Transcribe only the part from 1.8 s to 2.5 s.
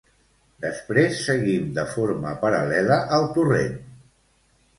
forma